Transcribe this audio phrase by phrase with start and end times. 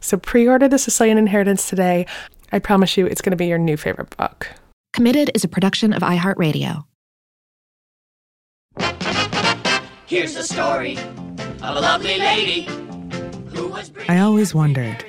[0.00, 2.06] So pre order The Sicilian Inheritance today.
[2.52, 4.48] I promise you it's going to be your new favorite book.
[4.92, 6.84] Committed is a production of iHeartRadio.
[10.06, 12.62] Here's the story of a lovely lady
[13.52, 15.04] who was I always wondered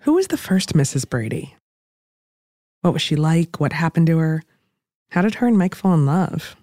[0.00, 1.08] who was the first Mrs.
[1.10, 1.56] Brady?
[2.82, 3.58] What was she like?
[3.58, 4.44] What happened to her?
[5.10, 6.54] How did her and Mike fall in love?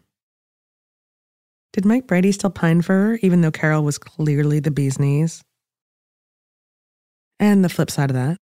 [1.73, 5.43] Did Mike Brady still pine for her, even though Carol was clearly the bee's knees?
[7.43, 8.37] And the flip side of that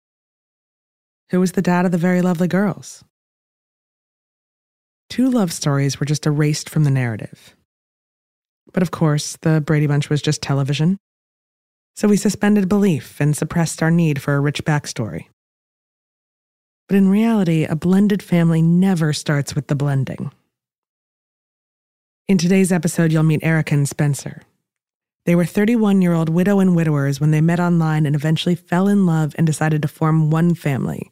[1.29, 3.01] who was the dad of the very lovely girls?
[5.09, 7.55] Two love stories were just erased from the narrative.
[8.73, 10.97] But of course, the Brady Bunch was just television.
[11.95, 15.27] So we suspended belief and suppressed our need for a rich backstory.
[16.89, 20.33] But in reality, a blended family never starts with the blending.
[22.27, 24.41] In today's episode, you'll meet Erica and Spencer.
[25.29, 28.87] They were 31 year old widow and widowers when they met online and eventually fell
[28.87, 31.11] in love and decided to form one family.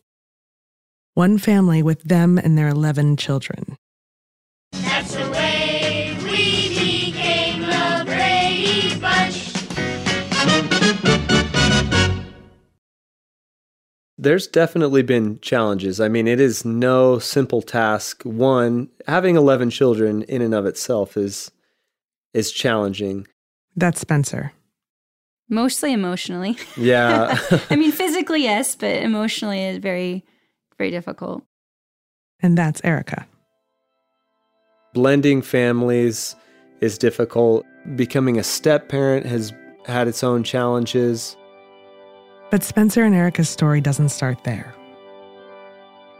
[1.13, 3.77] One family with them and their 11 children.
[4.71, 9.53] That's the way we became the Brady Bunch.
[14.17, 15.99] There's definitely been challenges.
[16.01, 18.23] I mean, it is no simple task.
[18.23, 21.51] One, having 11 children in and of itself is
[22.33, 23.27] is challenging.
[23.77, 24.51] That's Spencer.
[25.49, 26.57] Mostly emotionally.
[26.75, 27.39] Yeah.
[27.69, 30.25] I mean, physically, yes, but emotionally is very,
[30.77, 31.43] very difficult.
[32.41, 33.25] And that's Erica.
[34.93, 36.35] Blending families
[36.81, 37.65] is difficult.
[37.95, 39.53] Becoming a step parent has
[39.85, 41.37] had its own challenges.
[42.49, 44.73] But Spencer and Erica's story doesn't start there.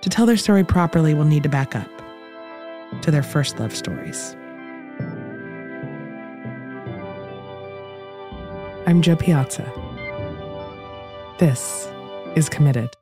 [0.02, 1.90] To tell their story properly, we'll need to back up
[3.02, 4.36] to their first love stories.
[8.88, 9.70] I'm Jo Piazza.
[11.40, 11.90] This
[12.38, 12.97] is Committed.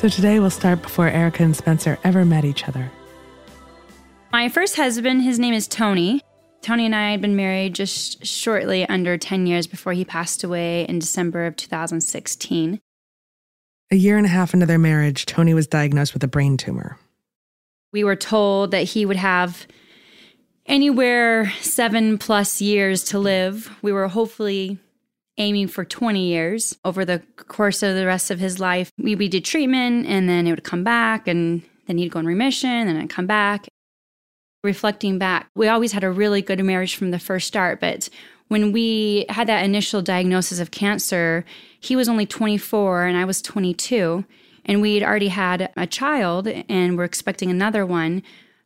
[0.00, 2.90] So today we'll start before Erica and Spencer ever met each other.
[4.32, 6.22] My first husband, his name is Tony.
[6.62, 10.86] Tony and I had been married just shortly under 10 years before he passed away
[10.88, 12.80] in December of 2016.
[13.90, 16.98] A year and a half into their marriage, Tony was diagnosed with a brain tumor.
[17.92, 19.66] We were told that he would have
[20.64, 23.70] anywhere seven plus years to live.
[23.82, 24.78] We were hopefully
[25.40, 28.92] aiming for 20 years over the course of the rest of his life.
[28.98, 32.26] We, we did treatment and then it would come back and then he'd go in
[32.26, 33.66] remission and then come back.
[34.62, 38.10] Reflecting back, we always had a really good marriage from the first start, but
[38.48, 41.46] when we had that initial diagnosis of cancer,
[41.80, 44.22] he was only 24 and I was 22,
[44.66, 48.22] and we'd already had a child and we're expecting another one.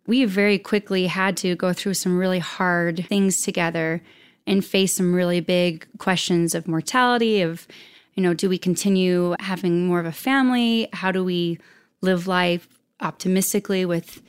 [0.07, 4.03] We very quickly had to go through some really hard things together
[4.47, 7.67] and face some really big questions of mortality of
[8.15, 11.59] you know do we continue having more of a family how do we
[12.01, 12.69] live life
[13.01, 14.23] optimistically with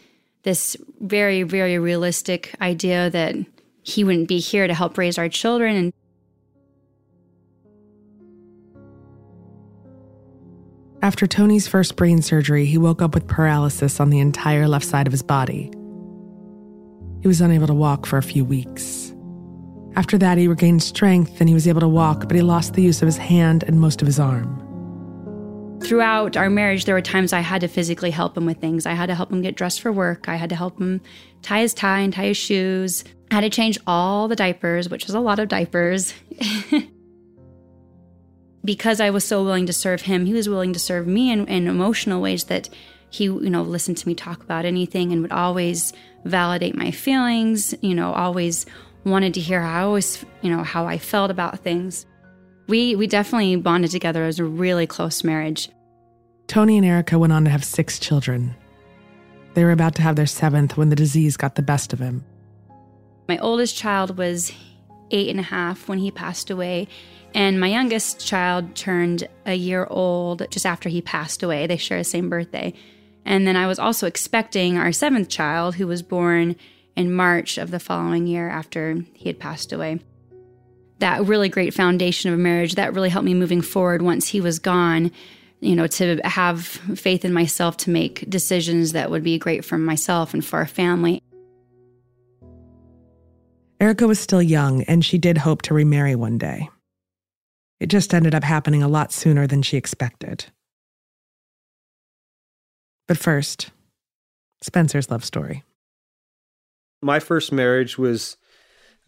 [0.44, 3.36] this very very realistic idea that
[3.84, 5.94] he wouldn't be here to help raise our children and
[11.06, 15.06] After Tony's first brain surgery, he woke up with paralysis on the entire left side
[15.06, 15.70] of his body.
[17.22, 19.05] He was unable to walk for a few weeks.
[19.96, 22.82] After that, he regained strength and he was able to walk, but he lost the
[22.82, 24.62] use of his hand and most of his arm.
[25.82, 28.88] throughout our marriage, there were times I had to physically help him with things.
[28.88, 30.28] I had to help him get dressed for work.
[30.28, 31.00] I had to help him
[31.44, 33.04] tie his tie and tie his shoes.
[33.30, 36.14] I had to change all the diapers, which was a lot of diapers.
[38.66, 41.48] because I was so willing to serve him, he was willing to serve me in,
[41.48, 42.68] in emotional ways that
[43.12, 45.94] he, you know, listened to me talk about anything and would always
[46.26, 48.66] validate my feelings, you know, always
[49.06, 52.06] wanted to hear how I always, you know, how I felt about things.
[52.68, 55.70] We we definitely bonded together as a really close marriage.
[56.48, 58.56] Tony and Erica went on to have six children.
[59.54, 62.26] They were about to have their seventh when the disease got the best of him.
[63.28, 64.52] My oldest child was
[65.12, 66.88] eight and a half when he passed away,
[67.34, 71.68] and my youngest child turned a year old just after he passed away.
[71.68, 72.74] They share the same birthday.
[73.24, 76.56] And then I was also expecting our seventh child, who was born
[76.96, 80.00] in March of the following year after he had passed away.
[81.00, 84.40] That really great foundation of a marriage that really helped me moving forward once he
[84.40, 85.12] was gone,
[85.60, 89.78] you know, to have faith in myself to make decisions that would be great for
[89.78, 91.22] myself and for our family.
[93.82, 96.70] Erica was still young, and she did hope to remarry one day.
[97.82, 100.46] It just ended up happening a lot sooner than she expected.
[103.08, 103.70] But first,
[104.62, 105.64] Spencer's love story.
[107.02, 108.38] My first marriage was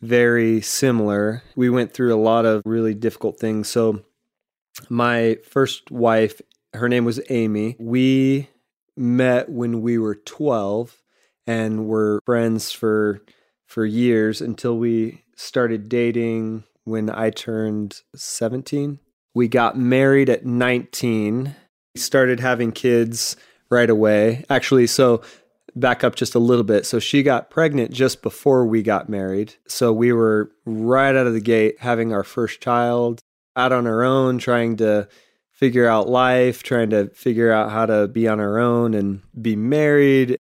[0.02, 1.44] very similar.
[1.56, 3.68] We went through a lot of really difficult things.
[3.68, 4.04] So,
[4.90, 6.42] my first wife,
[6.74, 7.76] her name was Amy.
[7.80, 8.50] We
[8.96, 11.02] met when we were 12
[11.48, 13.22] and were friends for
[13.66, 19.00] for years until we started dating when I turned 17.
[19.34, 21.56] We got married at 19.
[21.96, 23.36] We started having kids
[23.70, 24.46] right away.
[24.50, 25.22] Actually, so
[25.80, 26.86] back up just a little bit.
[26.86, 29.56] So she got pregnant just before we got married.
[29.68, 33.22] So we were right out of the gate having our first child
[33.56, 35.08] out on our own, trying to
[35.52, 39.56] figure out life, trying to figure out how to be on our own and be
[39.56, 40.38] married.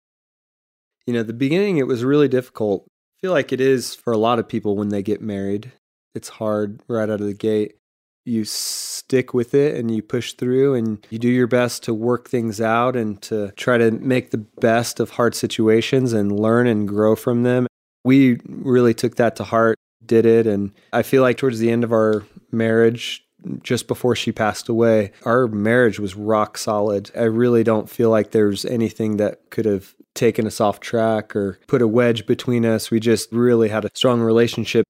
[1.06, 2.86] You know, the beginning, it was really difficult.
[2.86, 5.72] I feel like it is for a lot of people when they get married.
[6.14, 7.76] It's hard right out of the gate
[8.24, 12.28] you stick with it and you push through and you do your best to work
[12.28, 16.88] things out and to try to make the best of hard situations and learn and
[16.88, 17.66] grow from them.
[18.04, 20.46] We really took that to heart, did it.
[20.46, 23.24] And I feel like towards the end of our marriage,
[23.62, 27.10] just before she passed away, our marriage was rock solid.
[27.14, 31.58] I really don't feel like there's anything that could have taken us off track or
[31.66, 32.90] put a wedge between us.
[32.90, 34.86] We just really had a strong relationship.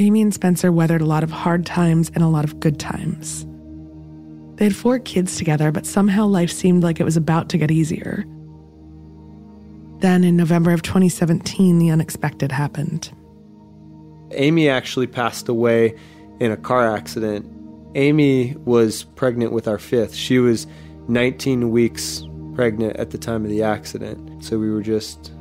[0.00, 3.46] Amy and Spencer weathered a lot of hard times and a lot of good times.
[4.56, 7.70] They had four kids together, but somehow life seemed like it was about to get
[7.70, 8.24] easier.
[10.00, 13.10] Then in November of 2017, the unexpected happened.
[14.32, 15.96] Amy actually passed away
[16.38, 17.46] in a car accident.
[17.96, 20.14] Amy was pregnant with our fifth.
[20.14, 20.66] She was
[21.08, 22.24] 19 weeks
[22.54, 24.44] pregnant at the time of the accident.
[24.44, 25.32] So we were just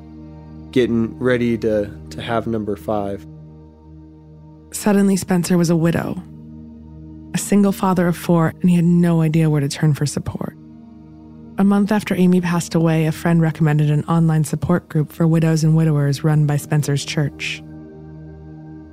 [0.72, 3.26] getting ready to, to have number five.
[4.78, 6.22] Suddenly, Spencer was a widow,
[7.34, 10.56] a single father of four, and he had no idea where to turn for support.
[11.58, 15.64] A month after Amy passed away, a friend recommended an online support group for widows
[15.64, 17.64] and widowers run by Spencer's church.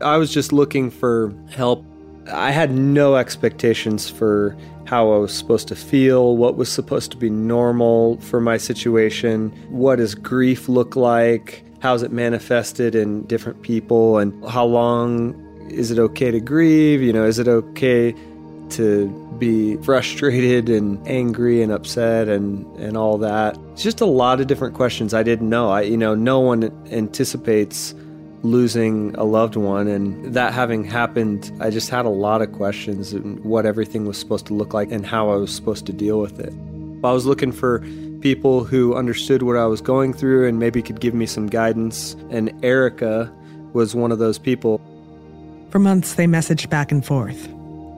[0.00, 1.84] I was just looking for help.
[2.32, 7.18] I had no expectations for how I was supposed to feel, what was supposed to
[7.18, 13.60] be normal for my situation, what does grief look like, how's it manifested in different
[13.60, 17.02] people, and how long is it okay to grieve?
[17.02, 18.14] You know, is it okay
[18.70, 23.58] to be frustrated and angry and upset and and all that?
[23.72, 25.70] It's just a lot of different questions I didn't know.
[25.70, 27.94] I you know, no one anticipates
[28.44, 33.14] losing a loved one and that having happened, I just had a lot of questions
[33.14, 36.20] and what everything was supposed to look like and how I was supposed to deal
[36.20, 36.52] with it.
[37.02, 37.82] I was looking for
[38.20, 42.16] people who understood what I was going through and maybe could give me some guidance
[42.30, 43.32] and Erica
[43.72, 44.78] was one of those people.
[45.74, 47.48] For months, they messaged back and forth.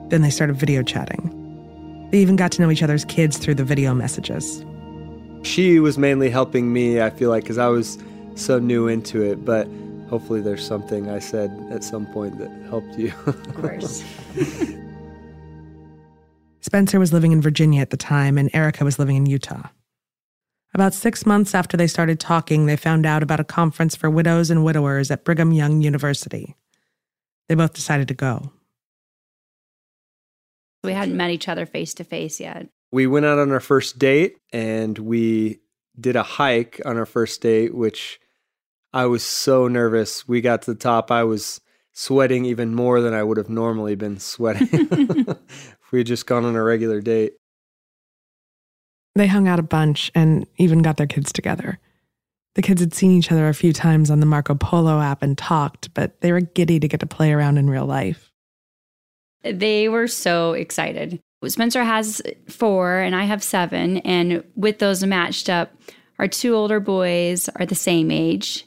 [0.09, 2.09] Then they started video chatting.
[2.09, 4.65] They even got to know each other's kids through the video messages.
[5.43, 7.99] She was mainly helping me, I feel like, because I was
[8.33, 9.67] so new into it, but
[10.09, 13.13] hopefully there's something I said at some point that helped you.
[13.27, 14.03] of course.
[16.61, 19.67] Spencer was living in Virginia at the time, and Erica was living in Utah.
[20.73, 24.49] About six months after they started talking, they found out about a conference for widows
[24.49, 26.55] and widowers at Brigham Young University.
[27.47, 28.51] They both decided to go.
[30.83, 32.69] We hadn't met each other face to face yet.
[32.91, 35.59] We went out on our first date and we
[35.99, 38.19] did a hike on our first date, which
[38.93, 40.27] I was so nervous.
[40.27, 41.11] We got to the top.
[41.11, 41.59] I was
[41.91, 46.45] sweating even more than I would have normally been sweating if we had just gone
[46.45, 47.33] on a regular date.
[49.15, 51.79] They hung out a bunch and even got their kids together.
[52.57, 55.37] The kids had seen each other a few times on the Marco Polo app and
[55.37, 58.31] talked, but they were giddy to get to play around in real life.
[59.43, 61.21] They were so excited.
[61.45, 63.97] Spencer has four and I have seven.
[63.97, 65.71] And with those matched up,
[66.17, 68.65] our two older boys are the same age.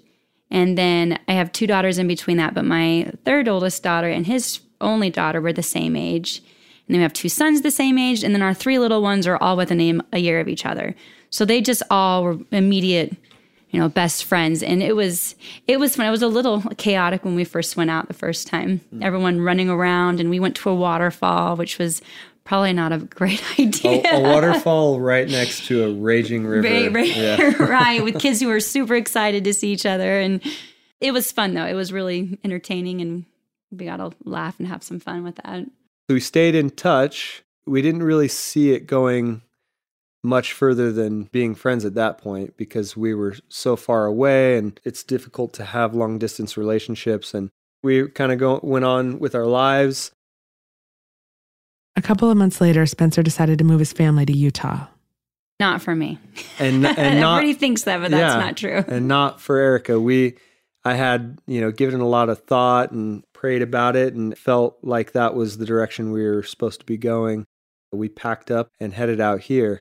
[0.52, 4.24] And then I have two daughters in between that, but my third oldest daughter and
[4.24, 6.38] his only daughter were the same age.
[6.86, 8.22] And then we have two sons the same age.
[8.22, 10.94] And then our three little ones are all within a year of each other.
[11.30, 13.16] So they just all were immediate
[13.70, 14.62] you know best friends.
[14.62, 15.34] And it was
[15.66, 16.06] it was fun.
[16.06, 18.80] It was a little chaotic when we first went out the first time.
[18.94, 19.04] Mm.
[19.04, 22.02] everyone running around and we went to a waterfall which was
[22.44, 24.02] probably not a great idea.
[24.12, 26.68] a, a waterfall right next to a raging river.
[26.68, 27.54] Right, right, yeah.
[27.62, 30.18] right with kids who were super excited to see each other.
[30.20, 30.42] And
[31.00, 31.66] it was fun though.
[31.66, 33.24] It was really entertaining and
[33.70, 35.64] we got to laugh and have some fun with that.
[36.08, 37.44] So we stayed in touch.
[37.66, 39.42] We didn't really see it going
[40.22, 44.78] much further than being friends at that point because we were so far away and
[44.84, 47.50] it's difficult to have long distance relationships and
[47.82, 50.12] we kind of go went on with our lives.
[51.96, 54.86] A couple of months later spencer decided to move his family to utah.
[55.58, 56.18] Not for me.
[56.58, 58.84] And, and not, everybody thinks that but that's yeah, not true.
[58.86, 59.98] and not for erica.
[59.98, 60.36] We
[60.84, 64.78] i had you know given a lot of thought and prayed about it and felt
[64.82, 67.46] like that was the direction we were supposed to be going.
[67.92, 69.80] We packed up and headed out here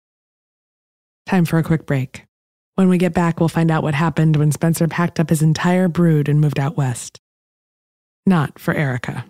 [1.30, 2.26] Time for a quick break.
[2.74, 5.88] When we get back, we'll find out what happened when Spencer packed up his entire
[5.88, 7.20] brood and moved out west.
[8.26, 9.26] Not for Erica.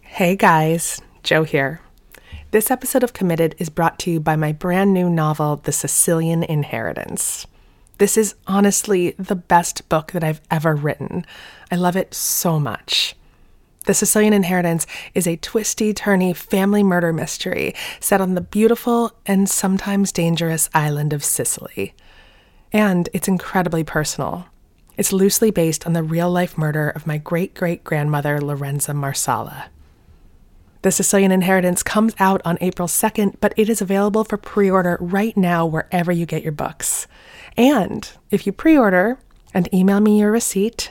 [0.00, 1.80] Hey guys, Jo here.
[2.50, 6.42] This episode of Committed is brought to you by my brand new novel, The Sicilian
[6.42, 7.46] Inheritance.
[7.98, 11.24] This is honestly the best book that I've ever written.
[11.70, 13.14] I love it so much.
[13.84, 19.48] The Sicilian Inheritance is a twisty, turny family murder mystery set on the beautiful and
[19.48, 21.94] sometimes dangerous island of Sicily.
[22.72, 24.46] And it's incredibly personal.
[24.96, 29.66] It's loosely based on the real life murder of my great great grandmother, Lorenza Marsala.
[30.80, 34.96] The Sicilian Inheritance comes out on April 2nd, but it is available for pre order
[34.98, 37.06] right now wherever you get your books.
[37.54, 39.18] And if you pre order
[39.52, 40.90] and email me your receipt,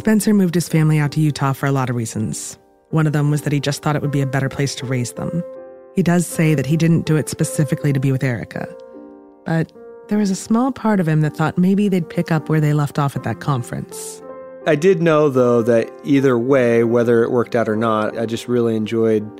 [0.00, 2.58] Spencer moved his family out to Utah for a lot of reasons.
[2.88, 4.86] One of them was that he just thought it would be a better place to
[4.86, 5.44] raise them.
[5.94, 8.66] He does say that he didn't do it specifically to be with Erica.
[9.44, 9.70] But
[10.08, 12.72] there was a small part of him that thought maybe they'd pick up where they
[12.72, 14.22] left off at that conference.
[14.66, 18.48] I did know, though, that either way, whether it worked out or not, I just
[18.48, 19.30] really enjoyed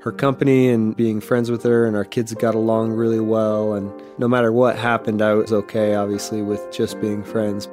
[0.00, 3.74] her company and being friends with her, and our kids got along really well.
[3.74, 7.68] And no matter what happened, I was okay, obviously, with just being friends.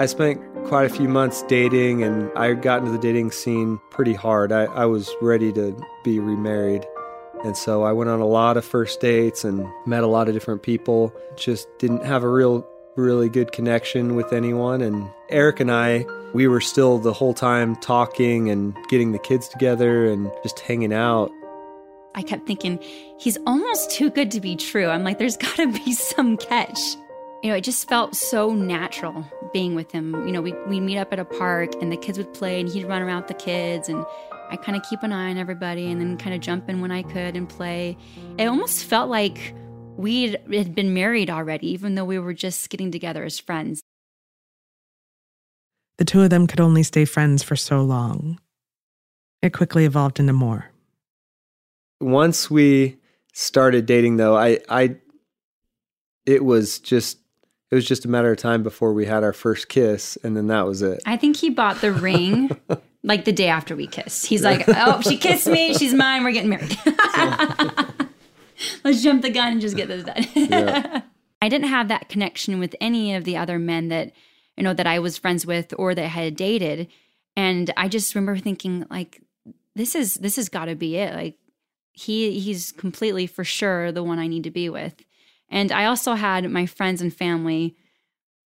[0.00, 4.14] I spent quite a few months dating, and I got into the dating scene pretty
[4.14, 4.50] hard.
[4.50, 6.86] I, I was ready to be remarried.
[7.44, 10.34] And so I went on a lot of first dates and met a lot of
[10.34, 11.14] different people.
[11.36, 12.66] Just didn't have a real,
[12.96, 14.80] really good connection with anyone.
[14.80, 19.48] And Eric and I, we were still the whole time talking and getting the kids
[19.48, 21.30] together and just hanging out.
[22.14, 22.78] I kept thinking,
[23.18, 24.86] he's almost too good to be true.
[24.86, 26.78] I'm like, there's got to be some catch
[27.44, 29.22] you know, it just felt so natural
[29.52, 30.26] being with him.
[30.26, 32.66] You know, we we meet up at a park and the kids would play and
[32.70, 34.02] he'd run around with the kids and
[34.48, 36.90] I kind of keep an eye on everybody and then kind of jump in when
[36.90, 37.98] I could and play.
[38.38, 39.54] It almost felt like
[39.98, 43.82] we had been married already, even though we were just getting together as friends.
[45.98, 48.40] The two of them could only stay friends for so long.
[49.42, 50.70] It quickly evolved into more.
[52.00, 52.96] Once we
[53.34, 54.96] started dating, though, I, I,
[56.24, 57.18] it was just
[57.74, 60.46] it was just a matter of time before we had our first kiss, and then
[60.46, 61.02] that was it.
[61.06, 62.56] I think he bought the ring
[63.02, 64.26] like the day after we kissed.
[64.26, 65.74] He's like, "Oh, she kissed me.
[65.74, 66.22] She's mine.
[66.22, 66.78] We're getting married.
[68.84, 71.02] Let's jump the gun and just get this done." yeah.
[71.42, 74.12] I didn't have that connection with any of the other men that
[74.56, 76.86] you know that I was friends with or that I had dated,
[77.34, 79.20] and I just remember thinking like,
[79.74, 81.38] "This is this has got to be it." Like
[81.90, 84.94] he he's completely for sure the one I need to be with.
[85.48, 87.76] And I also had my friends and family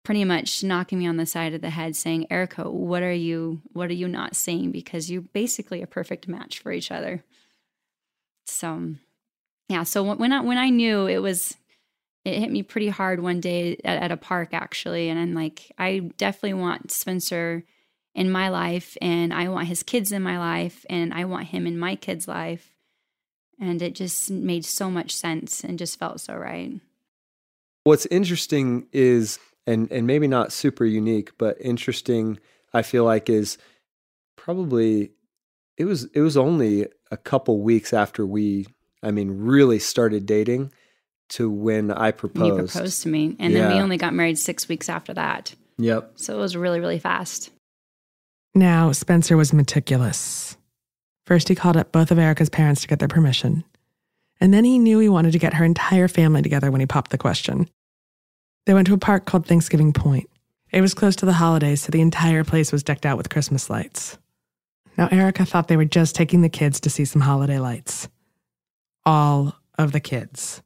[0.04, 3.60] pretty much knocking me on the side of the head saying, Erica, what are you
[3.72, 4.72] what are you not seeing?
[4.72, 7.24] Because you're basically a perfect match for each other.
[8.46, 8.94] So
[9.68, 11.56] yeah, so when I when I knew it was
[12.24, 15.08] it hit me pretty hard one day at, at a park actually.
[15.08, 17.64] And I'm like, I definitely want Spencer
[18.14, 21.66] in my life and I want his kids in my life and I want him
[21.66, 22.74] in my kid's life.
[23.60, 26.80] And it just made so much sense and just felt so right.
[27.88, 32.38] What's interesting is and and maybe not super unique, but interesting
[32.74, 33.56] I feel like is
[34.36, 35.12] probably
[35.78, 38.66] it was it was only a couple weeks after we
[39.02, 40.70] I mean really started dating
[41.30, 42.46] to when I proposed.
[42.46, 45.54] You proposed to me and then we only got married 6 weeks after that.
[45.78, 46.12] Yep.
[46.16, 47.48] So it was really really fast.
[48.54, 50.58] Now, Spencer was meticulous.
[51.24, 53.64] First, he called up both of Erica's parents to get their permission.
[54.42, 57.12] And then he knew he wanted to get her entire family together when he popped
[57.12, 57.66] the question.
[58.68, 60.28] They went to a park called Thanksgiving Point.
[60.72, 63.70] It was close to the holidays, so the entire place was decked out with Christmas
[63.70, 64.18] lights.
[64.98, 68.10] Now, Erica thought they were just taking the kids to see some holiday lights.
[69.06, 70.62] All of the kids.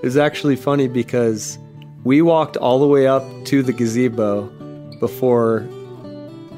[0.00, 1.58] It was actually funny because
[2.04, 4.44] we walked all the way up to the gazebo
[5.00, 5.66] before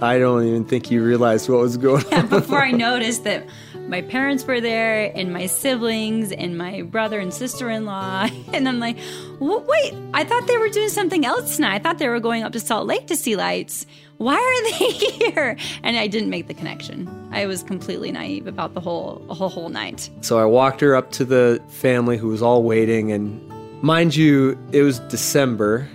[0.02, 2.26] I don't even think you realized what was going Yeah, on.
[2.28, 3.46] before I noticed that
[3.90, 8.96] my parents were there and my siblings and my brother and sister-in-law and i'm like
[9.40, 11.74] "Wh- wait i thought they were doing something else tonight.
[11.74, 13.84] I thought they were going up to salt lake to see lights.
[14.18, 14.90] Why are they
[15.30, 15.56] here?
[15.82, 17.08] And i didn't make the connection.
[17.32, 20.08] I was completely naive about the whole whole, whole night.
[20.20, 23.40] So I walked her up to the family who was all waiting, and
[23.82, 25.88] mind you, it was December.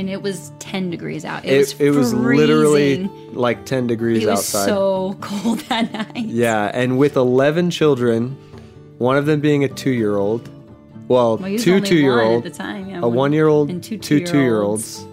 [0.00, 4.26] And it was 10 degrees out it, It, was it was literally like 10 degrees
[4.26, 4.28] outside.
[4.28, 4.66] it was outside.
[4.66, 8.36] so cold that night yeah, and with 11 children,
[8.98, 10.48] one of them being a two year old.
[11.08, 13.68] Well, well, two two year one old, at the time yeah, a one year old,
[13.68, 15.04] and two two two year olds.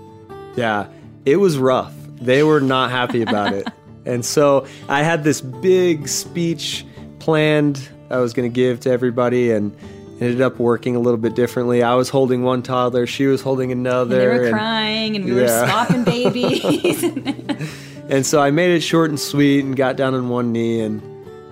[0.56, 0.88] Yeah,
[1.26, 1.94] it was rough.
[2.22, 3.68] They were not happy about it.
[4.06, 6.86] And so I had this big speech
[7.20, 9.76] planned I was going to give to everybody and
[10.20, 11.84] ended up working a little bit differently.
[11.84, 14.20] I was holding one toddler, she was holding another.
[14.32, 15.62] and they were and- crying and we Yeah.
[15.62, 17.04] were swapping babies
[18.10, 21.02] And so I made it short and sweet and got down on one knee and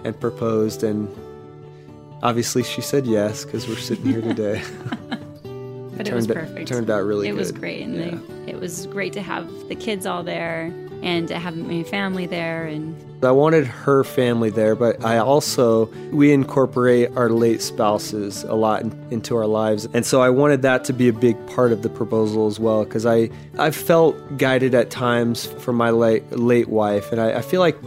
[0.06, 1.10] and proposed and
[2.23, 4.62] obviously she said yes because we're sitting here today.
[5.97, 6.67] But it was Turned- perfect.
[6.67, 8.17] turned out really It was great, and Yeah.
[8.45, 10.69] they, it was great to have the kids all there
[11.03, 12.65] and have my family there.
[12.65, 18.53] And I wanted her family there, but I also we incorporate our late spouses a
[18.53, 21.71] lot in, into our lives, and so I wanted that to be a big part
[21.71, 22.84] of the proposal as well.
[22.84, 27.41] Because I I felt guided at times from my late late wife, and I, I
[27.41, 27.77] feel like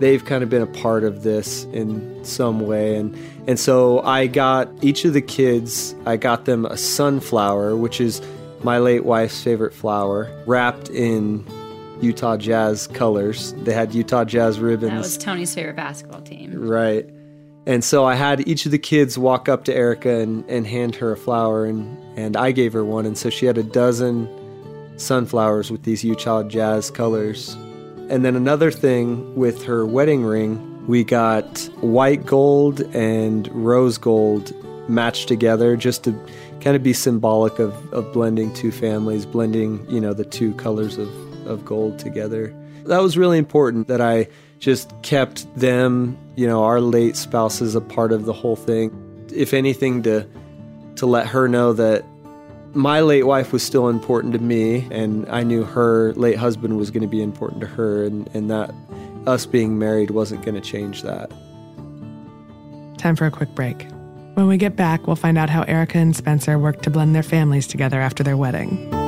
[0.00, 4.26] they've kind of been a part of this in some way, and and so I
[4.26, 8.20] got each of the kids, I got them a sunflower, which is
[8.62, 11.46] my late wife's favorite flower, wrapped in
[12.00, 13.54] Utah Jazz colors.
[13.58, 14.92] They had Utah Jazz ribbons.
[14.92, 16.52] that was Tony's favorite basketball team.
[16.54, 17.08] right.
[17.66, 20.96] And so I had each of the kids walk up to Erica and, and hand
[20.96, 23.04] her a flower, and, and I gave her one.
[23.04, 24.26] And so she had a dozen
[24.96, 27.54] sunflowers with these Utah Jazz colors.
[28.08, 34.54] And then another thing with her wedding ring, we got white gold and rose gold
[34.88, 36.18] matched together just to
[36.62, 40.96] kind of be symbolic of, of blending two families, blending, you know, the two colors
[40.96, 41.08] of,
[41.48, 42.54] of gold together.
[42.84, 47.80] That was really important that I just kept them, you know, our late spouses a
[47.80, 48.90] part of the whole thing.
[49.34, 50.26] If anything, to
[50.96, 52.04] to let her know that
[52.74, 56.90] my late wife was still important to me and I knew her late husband was
[56.90, 58.74] going to be important to her and, and that
[59.26, 61.30] us being married wasn't going to change that.
[62.98, 63.86] Time for a quick break.
[64.34, 67.22] When we get back, we'll find out how Erica and Spencer worked to blend their
[67.22, 69.07] families together after their wedding.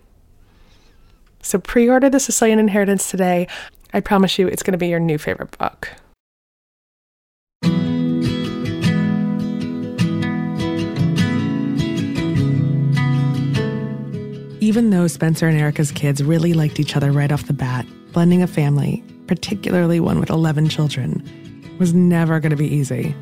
[1.41, 3.47] So pre order The Sicilian Inheritance today.
[3.93, 5.89] I promise you it's going to be your new favorite book.
[14.61, 18.41] Even though Spencer and Erica's kids really liked each other right off the bat, blending
[18.43, 21.21] a family, particularly one with 11 children,
[21.79, 23.15] was never going to be easy.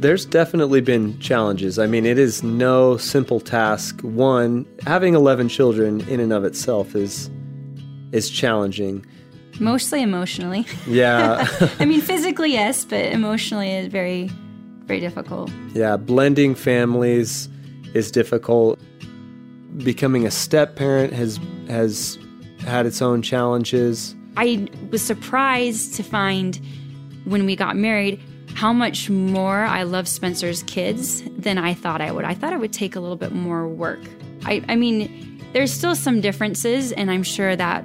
[0.00, 1.78] There's definitely been challenges.
[1.78, 4.00] I mean, it is no simple task.
[4.02, 7.30] One, having 11 children in and of itself is
[8.12, 9.04] is challenging.
[9.60, 10.64] Mostly emotionally.
[10.86, 11.46] Yeah.
[11.80, 14.30] I mean, physically, yes, but emotionally is very,
[14.86, 15.50] very difficult.
[15.74, 17.48] yeah, blending families
[17.92, 18.78] is difficult.
[19.78, 22.18] Becoming a step parent has has
[22.60, 24.14] had its own challenges.
[24.36, 26.58] I was surprised to find
[27.24, 28.20] when we got married
[28.54, 32.24] how much more I love Spencer's kids than I thought I would.
[32.24, 34.00] I thought it would take a little bit more work.
[34.44, 37.84] I, I mean, there's still some differences, and I'm sure that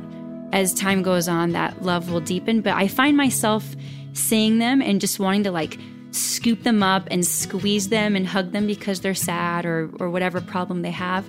[0.51, 2.61] as time goes on, that love will deepen.
[2.61, 3.75] But I find myself
[4.13, 5.79] seeing them and just wanting to like
[6.11, 10.41] scoop them up and squeeze them and hug them because they're sad or, or whatever
[10.41, 11.27] problem they have.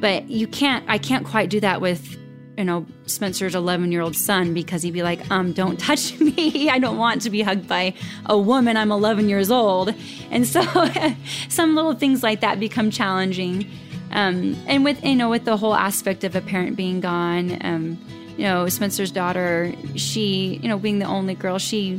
[0.00, 2.16] But you can't, I can't quite do that with
[2.60, 6.68] you know Spencer's 11 year old son because he'd be like, um, don't touch me.
[6.68, 7.94] I don't want to be hugged by
[8.26, 8.76] a woman.
[8.76, 9.94] I'm 11 years old,
[10.30, 10.62] and so
[11.48, 13.66] some little things like that become challenging.
[14.12, 17.98] Um, and with you know with the whole aspect of a parent being gone, um,
[18.36, 21.98] you know Spencer's daughter, she you know being the only girl, she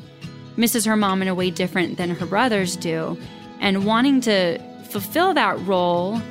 [0.58, 3.18] misses her mom in a way different than her brothers do,
[3.60, 6.22] and wanting to fulfill that role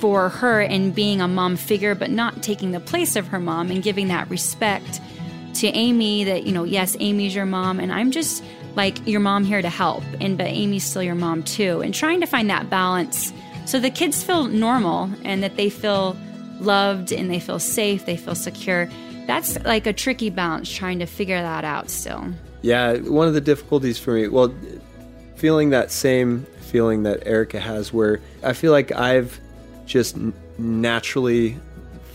[0.00, 3.70] for her in being a mom figure, but not taking the place of her mom
[3.70, 5.00] and giving that respect
[5.54, 8.42] to Amy that, you know, yes, Amy's your mom, and I'm just
[8.76, 12.20] like your mom here to help, and but Amy's still your mom too, and trying
[12.20, 13.32] to find that balance
[13.66, 16.16] so the kids feel normal and that they feel
[16.60, 18.88] loved and they feel safe, they feel secure.
[19.26, 22.32] That's like a tricky balance trying to figure that out still.
[22.62, 24.52] Yeah, one of the difficulties for me, well,
[25.36, 29.40] feeling that same feeling that Erica has, where I feel like I've
[29.90, 30.16] just
[30.56, 31.58] naturally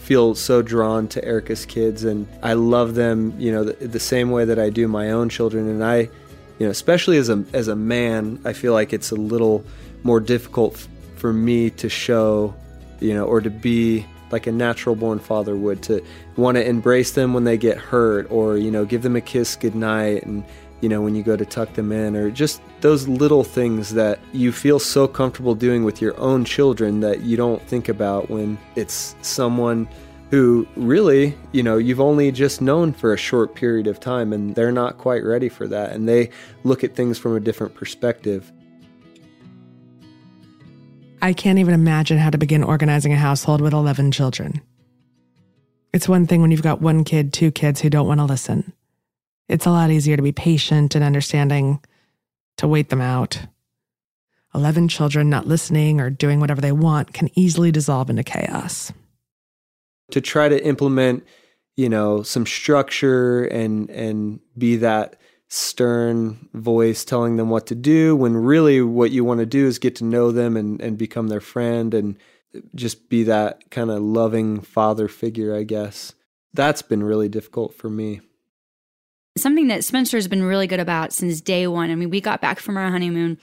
[0.04, 4.32] feel so drawn to Erica's kids, and I love them, you know, the, the same
[4.32, 5.68] way that I do my own children.
[5.68, 5.98] And I,
[6.58, 9.64] you know, especially as a as a man, I feel like it's a little
[10.04, 12.56] more difficult f- for me to show,
[13.02, 16.04] you know, or to be like a natural born father would to
[16.38, 19.56] want to embrace them when they get hurt, or you know, give them a kiss
[19.58, 20.46] goodnight, and
[20.86, 24.20] you know, when you go to tuck them in, or just those little things that
[24.34, 28.56] you feel so comfortable doing with your own children that you don't think about when
[28.76, 29.90] it's someone
[30.30, 34.54] who really, you know, you've only just known for a short period of time and
[34.54, 35.92] they're not quite ready for that.
[35.92, 36.30] And they
[36.64, 38.54] look at things from a different perspective.
[41.24, 44.62] I can't even imagine how to begin organizing a household with 11 children.
[45.94, 48.72] It's one thing when you've got one kid, two kids who don't want to listen.
[49.48, 51.80] It's a lot easier to be patient and understanding,
[52.58, 53.40] to wait them out.
[54.54, 58.92] 11 children not listening or doing whatever they want can easily dissolve into chaos.
[60.12, 61.26] To try to implement,
[61.76, 68.16] you know, some structure and and be that stern voice telling them what to do
[68.16, 71.28] when really what you want to do is get to know them and, and become
[71.28, 72.18] their friend and
[72.74, 76.14] just be that kind of loving father figure, I guess.
[76.54, 78.22] That's been really difficult for me.
[79.38, 81.92] Something that Spencer's been really good about since day one.
[81.92, 83.38] I mean, we got back from our honeymoon.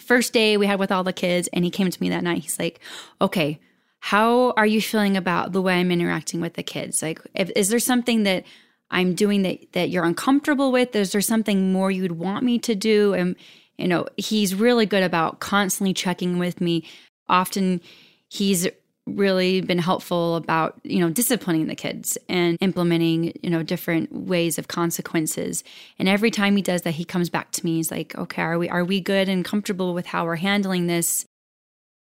[0.00, 2.42] First day we had with all the kids, and he came to me that night.
[2.42, 2.80] He's like,
[3.20, 3.60] okay,
[4.00, 7.00] how are you feeling about the way I'm interacting with the kids?
[7.00, 8.44] Like, if, is there something that
[8.90, 10.94] I'm doing that that you're uncomfortable with?
[10.94, 13.14] Is there something more you'd want me to do?
[13.14, 13.36] And
[13.78, 16.86] you know, he's really good about constantly checking with me.
[17.28, 17.80] Often,
[18.28, 18.68] he's
[19.06, 24.58] really been helpful about you know disciplining the kids and implementing you know different ways
[24.58, 25.62] of consequences
[25.98, 28.58] and every time he does that he comes back to me he's like okay are
[28.58, 31.26] we are we good and comfortable with how we're handling this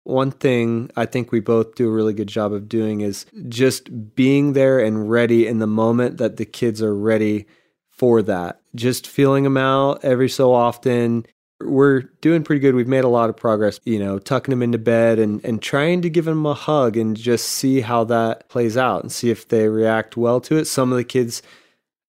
[0.04, 4.14] One thing I think we both do a really good job of doing is just
[4.14, 7.46] being there and ready in the moment that the kids are ready
[7.88, 8.60] for that.
[8.74, 11.24] Just feeling them out every so often.
[11.64, 12.75] We're doing pretty good.
[12.75, 16.03] We've made a lot of progress, you know, tucking them into bed and, and trying
[16.03, 19.48] to give them a hug and just see how that plays out and see if
[19.48, 20.66] they react well to it.
[20.66, 21.42] Some of the kids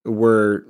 [0.06, 0.66] were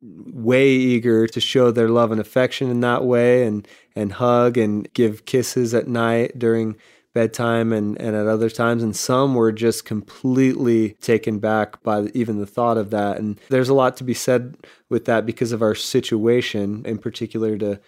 [0.00, 4.92] way eager to show their love and affection in that way and and hug and
[4.94, 6.76] give kisses at night during
[7.14, 8.82] bedtime and, and at other times.
[8.82, 13.18] And some were just completely taken back by even the thought of that.
[13.18, 14.56] And there's a lot to be said
[14.88, 17.80] with that because of our situation, in particular to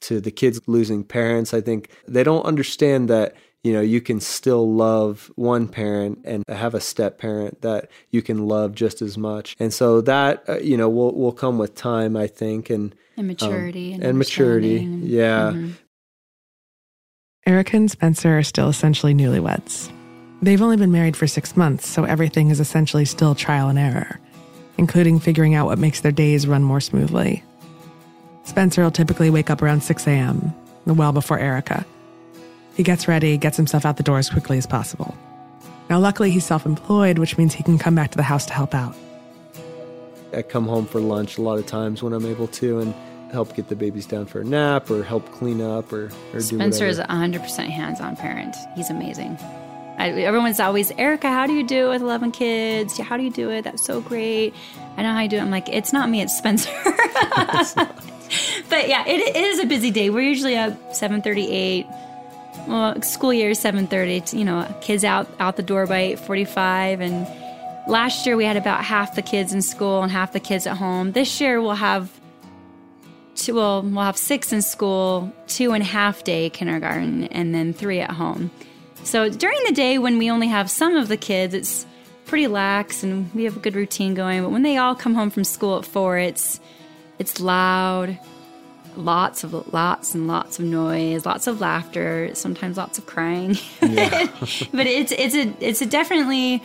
[0.00, 1.54] to the kids losing parents.
[1.54, 6.44] I think they don't understand that you know you can still love one parent and
[6.48, 9.56] have a step parent that you can love just as much.
[9.58, 13.26] And so that uh, you know will will come with time i think and and
[13.26, 14.88] maturity um, and, and maturity.
[15.02, 15.52] yeah.
[15.52, 15.72] Mm-hmm.
[17.46, 19.90] erica and spencer are still essentially newlyweds.
[20.42, 24.20] They've only been married for six months so everything is essentially still trial and error
[24.76, 27.42] including figuring out what makes their days run more smoothly
[28.44, 30.54] spencer will typically wake up around 6 a.m
[30.86, 31.84] well before erica
[32.76, 35.16] he gets ready, gets himself out the door as quickly as possible.
[35.88, 38.52] Now, luckily, he's self employed, which means he can come back to the house to
[38.52, 38.96] help out.
[40.32, 42.92] I come home for lunch a lot of times when I'm able to and
[43.30, 46.86] help get the babies down for a nap or help clean up or, or Spencer
[46.86, 48.56] is a 100% hands on parent.
[48.74, 49.36] He's amazing.
[49.96, 52.98] I, everyone's always, Erica, how do you do it with 11 kids?
[52.98, 53.62] How do you do it?
[53.62, 54.54] That's so great.
[54.96, 55.42] I know how you do it.
[55.42, 56.70] I'm like, it's not me, it's Spencer.
[58.68, 60.10] but yeah, it, it is a busy day.
[60.10, 61.86] We're usually up 738
[62.66, 64.36] well, school year is 7:30.
[64.36, 67.26] You know, kids out out the door by 8:45, and
[67.88, 70.76] last year we had about half the kids in school and half the kids at
[70.76, 71.12] home.
[71.12, 72.10] This year we'll have
[73.34, 73.54] two.
[73.54, 78.00] Well, we'll have six in school, two and a half day kindergarten, and then three
[78.00, 78.50] at home.
[79.02, 81.86] So during the day when we only have some of the kids, it's
[82.24, 84.42] pretty lax and we have a good routine going.
[84.42, 86.58] But when they all come home from school at four, it's
[87.18, 88.18] it's loud
[88.96, 93.56] lots of lots and lots of noise, lots of laughter, sometimes lots of crying.
[93.80, 94.26] Yeah.
[94.72, 96.62] but it's it's a it's a definitely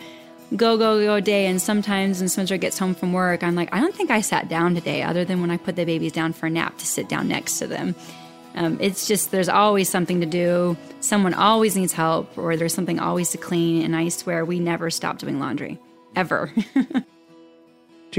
[0.56, 3.80] go go go day and sometimes when Spencer gets home from work I'm like I
[3.80, 6.46] don't think I sat down today other than when I put the babies down for
[6.46, 7.94] a nap to sit down next to them.
[8.56, 10.76] Um, it's just there's always something to do.
[11.00, 13.84] Someone always needs help, or there's something always to clean.
[13.84, 15.78] And I swear we never stop doing laundry,
[16.16, 16.52] ever.
[16.74, 17.02] do you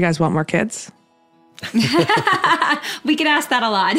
[0.02, 0.90] guys want more kids?
[3.04, 3.96] we get asked that a lot.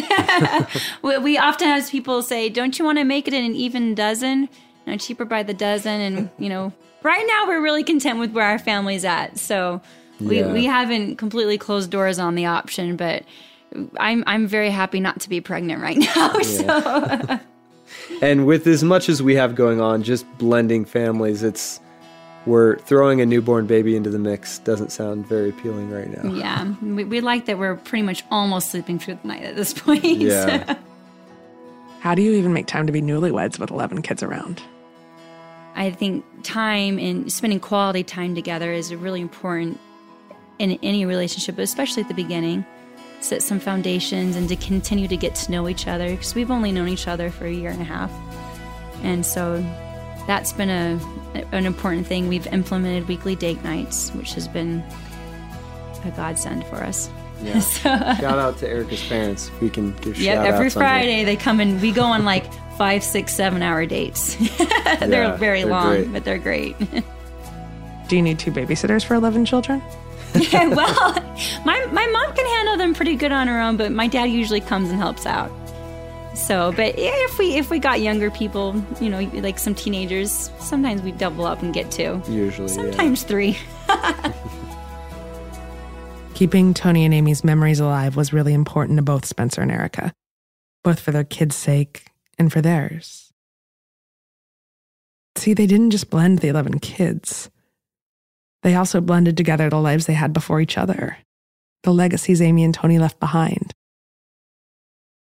[1.01, 3.95] we, we, often have people say, "Don't you want to make it in an even
[3.95, 4.49] dozen?
[4.85, 6.73] You know, cheaper by the dozen." And you know,
[7.03, 9.37] right now we're really content with where our family's at.
[9.37, 9.81] So
[10.19, 10.51] we yeah.
[10.51, 13.23] we haven't completely closed doors on the option, but
[13.99, 16.33] I'm I'm very happy not to be pregnant right now.
[16.35, 16.41] Yeah.
[16.41, 17.39] So.
[18.21, 21.79] and with as much as we have going on, just blending families, it's
[22.45, 26.33] we're throwing a newborn baby into the mix doesn't sound very appealing right now.
[26.33, 29.73] Yeah, we, we like that we're pretty much almost sleeping through the night at this
[29.79, 30.03] point.
[30.03, 30.77] Yeah.
[31.99, 34.61] How do you even make time to be newlyweds with 11 kids around?
[35.75, 39.79] I think time and spending quality time together is really important
[40.59, 42.65] in any relationship, but especially at the beginning.
[43.21, 46.73] Set some foundations and to continue to get to know each other because we've only
[46.73, 48.11] known each other for a year and a half.
[49.01, 49.63] And so
[50.27, 50.99] that's been a,
[51.51, 52.27] an important thing.
[52.27, 54.83] We've implemented weekly date nights, which has been
[56.05, 57.09] a godsend for us.
[57.41, 57.59] Yeah.
[57.59, 59.51] so, uh, shout out to Erica's parents.
[59.61, 62.45] We can give yeah, every Friday they come and we go on like
[62.77, 64.35] five, six, seven hour dates.
[64.99, 66.13] they're very they're long, great.
[66.13, 66.77] but they're great.
[68.07, 69.81] Do you need two babysitters for 11 children?
[70.35, 71.13] yeah, well,
[71.65, 74.61] my, my mom can handle them pretty good on her own, but my dad usually
[74.61, 75.51] comes and helps out.
[76.35, 81.01] So, but if we if we got younger people, you know, like some teenagers, sometimes
[81.01, 82.21] we double up and get two.
[82.27, 83.27] Usually, sometimes yeah.
[83.27, 83.57] three.
[86.33, 90.11] Keeping Tony and Amy's memories alive was really important to both Spencer and Erica,
[90.83, 92.07] both for their kids' sake
[92.39, 93.31] and for theirs.
[95.35, 97.49] See, they didn't just blend the 11 kids.
[98.63, 101.17] They also blended together the lives they had before each other,
[101.83, 103.72] the legacies Amy and Tony left behind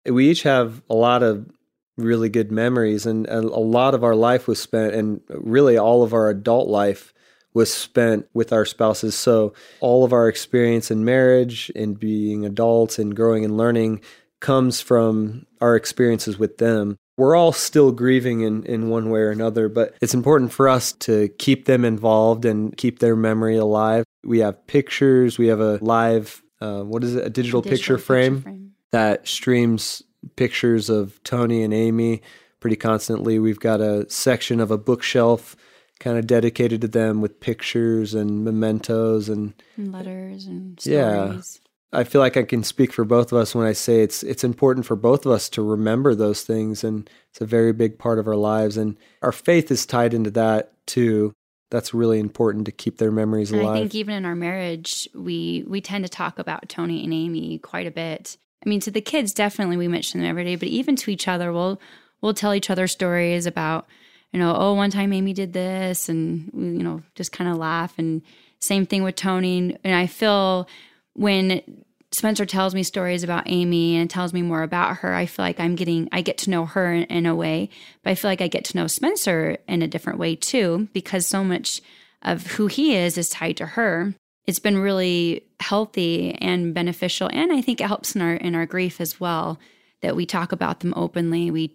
[0.07, 1.49] we each have a lot of
[1.97, 6.13] really good memories and, a lot of our life was spent and really all of
[6.13, 7.13] our adult life
[7.53, 9.15] was spent with our spouses.
[9.15, 14.01] So all of our experience in marriage and being adults and growing and learning
[14.41, 16.97] comes from our experiences with them.
[17.17, 20.93] We're all still grieving in, in one way or another, but it's important for us
[20.93, 24.05] to keep them involved and keep their memory alive.
[24.25, 27.63] We have pictures, we have a live, uh, what is it, a digital, a digital
[27.63, 30.05] picture, frame, picture frame that streams
[30.37, 32.23] pictures of Tony and Amy
[32.61, 33.41] pretty constantly.
[33.41, 35.57] We've got a section of a bookshelf
[35.99, 41.61] kind of dedicated to them with pictures and mementos and, and letters and stories.
[41.93, 41.99] Yeah.
[42.01, 44.45] I feel like I can speak for both of us when I say it's it's
[44.45, 48.21] important for both of us to remember those things and it's a very big part
[48.21, 51.33] of our lives and our faith is tied into that too.
[51.73, 53.75] That's really important to keep their memories and alive.
[53.75, 57.59] I think even in our marriage, we we tend to talk about Tony and Amy
[57.59, 58.37] quite a bit.
[58.65, 61.29] I mean, to the kids, definitely we mention them every day, but even to each
[61.29, 61.81] other, we'll
[62.21, 63.87] we'll tell each other stories about
[64.35, 67.95] you know, oh, one time Amy did this, and you know, just kind of laugh.
[67.99, 68.21] And
[68.59, 69.77] same thing with Tony.
[69.85, 70.69] And I feel
[71.13, 71.63] when
[72.11, 75.61] Spencer tells me stories about Amy and tells me more about her, I feel like
[75.61, 77.71] I'm getting, I get to know her in, in, a way,
[78.03, 81.27] but I feel like I get to know Spencer in a different way too, because
[81.27, 81.81] so much
[82.23, 84.15] of who he is is tied to her.
[84.47, 88.67] It's been really healthy and beneficial, and I think it helps in our in our
[88.67, 89.59] grief as well
[90.03, 91.51] that we talk about them openly.
[91.51, 91.75] We,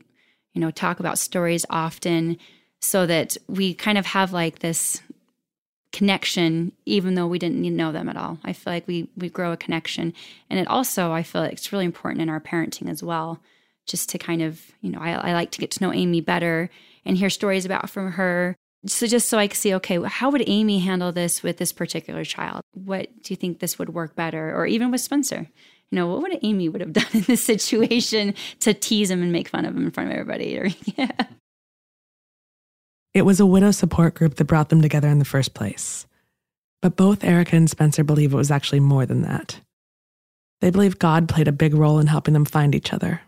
[0.54, 2.38] you know, talk about stories often,
[2.80, 5.02] so that we kind of have like this
[5.92, 9.52] connection even though we didn't know them at all i feel like we we grow
[9.52, 10.14] a connection
[10.48, 13.40] and it also i feel like it's really important in our parenting as well
[13.88, 16.70] just to kind of you know I, I like to get to know amy better
[17.06, 20.44] and hear stories about from her so just so i can see okay how would
[20.48, 24.56] amy handle this with this particular child what do you think this would work better
[24.56, 25.48] or even with spencer
[25.92, 29.32] you know what would amy would have done in this situation to tease him and
[29.32, 31.12] make fun of him in front of everybody or yeah
[33.14, 36.06] it was a widow support group that brought them together in the first place.
[36.82, 39.60] But both Erica and Spencer believe it was actually more than that.
[40.62, 43.22] They believe God played a big role in helping them find each other.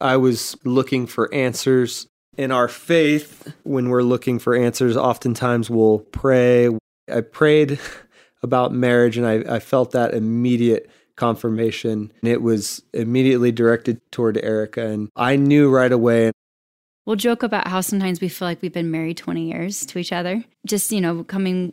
[0.00, 2.08] I was looking for answers.
[2.36, 6.68] In our faith, when we're looking for answers, oftentimes we'll pray.
[7.12, 7.78] I prayed
[8.42, 12.12] about marriage and I, I felt that immediate confirmation.
[12.22, 14.86] And it was immediately directed toward Erica.
[14.86, 16.32] And I knew right away
[17.04, 20.12] We'll joke about how sometimes we feel like we've been married 20 years to each
[20.12, 20.44] other.
[20.66, 21.72] Just, you know, coming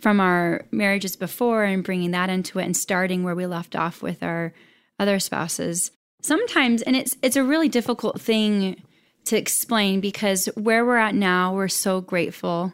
[0.00, 4.02] from our marriages before and bringing that into it and starting where we left off
[4.02, 4.54] with our
[4.98, 5.90] other spouses.
[6.22, 8.82] Sometimes and it's it's a really difficult thing
[9.26, 12.72] to explain because where we're at now, we're so grateful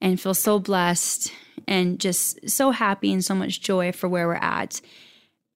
[0.00, 1.32] and feel so blessed
[1.66, 4.80] and just so happy and so much joy for where we're at.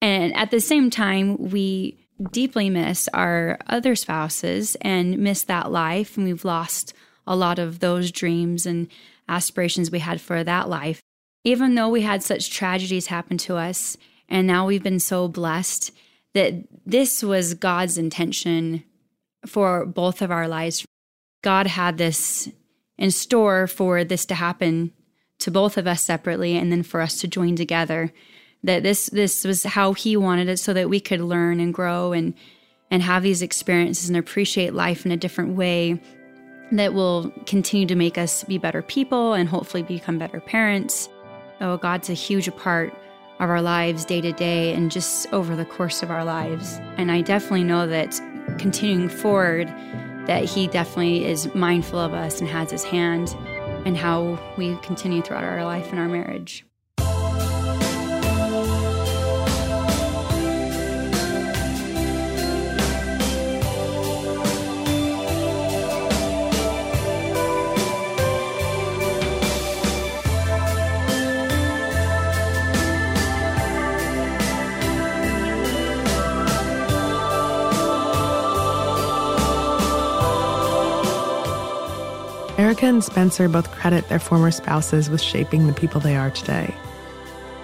[0.02, 1.98] And at the same time, we
[2.32, 6.16] deeply miss our other spouses and miss that life.
[6.16, 6.92] And we've lost
[7.26, 8.88] a lot of those dreams and
[9.28, 11.00] aspirations we had for that life.
[11.44, 13.96] Even though we had such tragedies happen to us,
[14.28, 15.92] and now we've been so blessed
[16.34, 16.54] that
[16.86, 18.84] this was God's intention
[19.46, 20.84] for both of our lives.
[21.42, 22.48] God had this
[22.98, 24.92] in store for this to happen
[25.38, 28.12] to both of us separately and then for us to join together
[28.62, 32.12] that this this was how he wanted it so that we could learn and grow
[32.12, 32.34] and
[32.90, 36.00] and have these experiences and appreciate life in a different way
[36.72, 41.08] that will continue to make us be better people and hopefully become better parents.
[41.60, 42.92] Oh, God's a huge part
[43.38, 46.78] of our lives day to day and just over the course of our lives.
[46.96, 48.20] And I definitely know that
[48.58, 49.68] continuing forward,
[50.26, 53.36] that He definitely is mindful of us and has His hand
[53.86, 56.64] and how we continue throughout our life and our marriage.
[82.70, 86.72] Erica and Spencer both credit their former spouses with shaping the people they are today.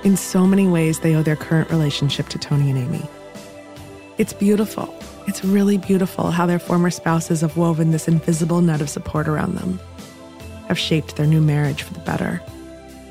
[0.02, 3.08] In so many ways, they owe their current relationship to Tony and Amy.
[4.18, 4.92] It's beautiful.
[5.28, 9.54] It's really beautiful how their former spouses have woven this invisible net of support around
[9.54, 9.78] them,
[10.66, 12.42] have shaped their new marriage for the better.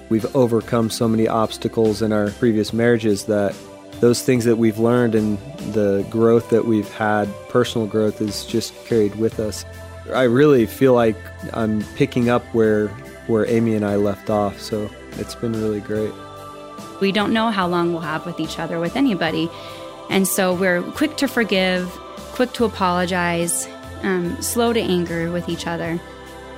[0.10, 3.56] We've overcome so many obstacles in our previous marriages that
[4.02, 5.38] those things that we've learned and
[5.72, 9.64] the growth that we've had, personal growth, is just carried with us.
[10.14, 11.18] I really feel like
[11.54, 12.88] I'm picking up where
[13.28, 16.14] where Amy and I left off, so it's been really great.
[17.02, 19.50] We don't know how long we'll have with each other with anybody,
[20.10, 21.90] and so we're quick to forgive,
[22.34, 23.68] quick to apologize,
[24.04, 26.00] um, slow to anger with each other,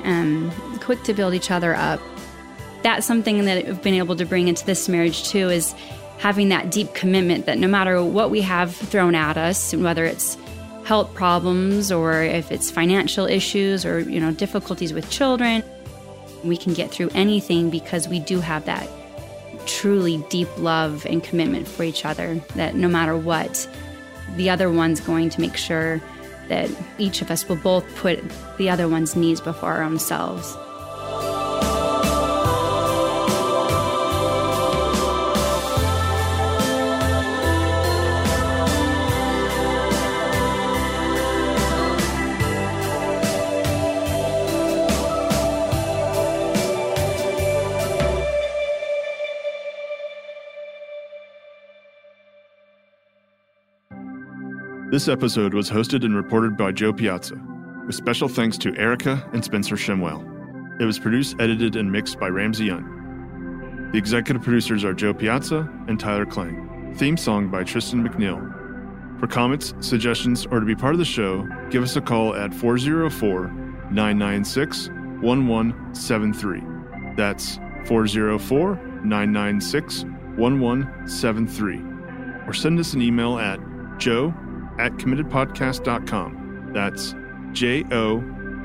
[0.04, 2.02] um, quick to build each other up.
[2.84, 5.74] That's something that I've been able to bring into this marriage too is
[6.18, 10.04] having that deep commitment that no matter what we have thrown at us, and whether
[10.04, 10.38] it's
[10.88, 15.62] health problems or if it's financial issues or you know difficulties with children
[16.46, 18.88] we can get through anything because we do have that
[19.66, 23.68] truly deep love and commitment for each other that no matter what
[24.38, 26.02] the other one's going to make sure
[26.48, 28.24] that each of us will both put
[28.58, 30.56] the other one's needs before our own selves
[54.98, 57.40] This episode was hosted and reported by Jo Piazza.
[57.86, 60.82] with special thanks to Erica and Spencer Shimwell.
[60.82, 63.92] It was produced, edited, and mixed by Ramsey Young.
[63.92, 66.96] The executive producers are Jo Piazza and Tyler Klang.
[66.98, 69.20] Theme song by Tristan McNeil.
[69.20, 72.52] For comments, suggestions, or to be part of the show, give us a call at
[72.52, 73.50] 404
[73.92, 74.90] 996
[75.22, 76.64] 1173.
[77.16, 80.06] That's 404 996
[80.38, 81.82] 1173.
[82.48, 83.60] Or send us an email at
[84.00, 84.34] jo
[84.80, 86.72] at committedpodcast.com.
[86.74, 87.16] That's
[87.54, 88.20] J O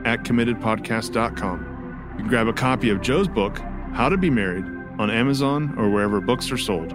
[0.04, 2.12] at committedpodcast.com.
[2.12, 3.58] You can grab a copy of Jo's book,
[3.92, 4.64] How to Be Married,
[4.98, 6.90] on Amazon or wherever books are sold.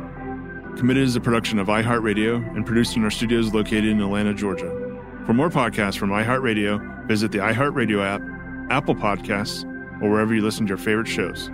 [0.78, 4.70] Committed is a production of iHeartRadio and produced in our studios located in Atlanta, Georgia.
[5.26, 8.22] For more podcasts from iHeartRadio, visit the iHeartRadio app,
[8.72, 9.66] Apple Podcasts,
[10.02, 11.50] or wherever you listen to your favorite shows.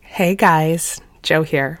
[0.00, 1.80] Hey guys, Jo here.